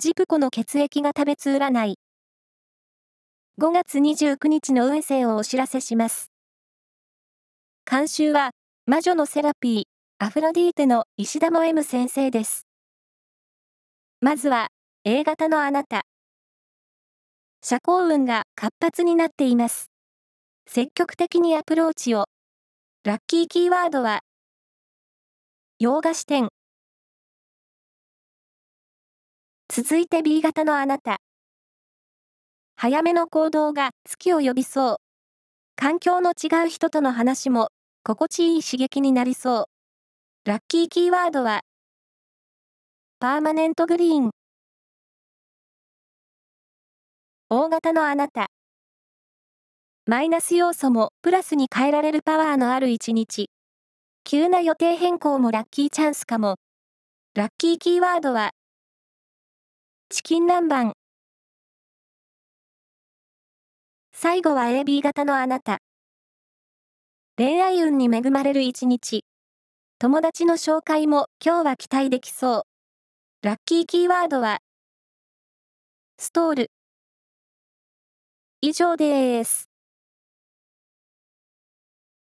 [0.00, 1.98] ジプコの血液が食べつ占い。
[3.60, 6.30] 5月29日の運勢をお知らせします。
[7.84, 8.52] 監修は、
[8.86, 9.82] 魔女のセラピー、
[10.18, 12.66] アフロディーテの石田も M 先生です。
[14.22, 14.68] まずは、
[15.04, 16.04] A 型のあなた。
[17.62, 19.90] 社交運が活発になっています。
[20.66, 22.24] 積極的にアプローチを。
[23.04, 24.20] ラッキーキーワードは、
[25.78, 26.48] 洋菓子店。
[29.72, 31.18] 続いて B 型のあなた。
[32.74, 34.96] 早めの行動が月を呼びそう。
[35.76, 37.68] 環境の違う人との話も
[38.02, 39.64] 心地いい刺激になりそう。
[40.44, 41.60] ラッキーキーワードは、
[43.20, 44.30] パーマネントグリーン。
[47.48, 48.48] 大型のあなた。
[50.04, 53.50] マイナス要素もプラスに変えられるパワーのある一日。
[54.24, 56.56] 急な予定変更もラッキーチャンスかも。
[57.36, 58.50] ラッキーキーワードは、
[60.12, 60.92] チキン南蛮。
[64.12, 65.78] 最後は AB 型のあなた。
[67.36, 69.24] 恋愛運に恵まれる一日。
[70.00, 72.66] 友達の紹介も今日は期待できそ
[73.42, 73.46] う。
[73.46, 74.58] ラッキーキーワードは、
[76.18, 76.70] ストール。
[78.62, 79.69] 以上です。